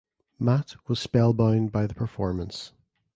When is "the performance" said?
1.85-2.73